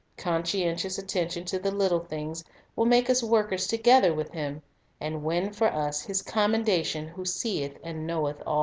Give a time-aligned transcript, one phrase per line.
[0.17, 2.43] Conscientious attention to the little things
[2.75, 4.63] will make us workers together with Him,
[4.99, 8.59] and win for us His commendation who seeth and knoweth all.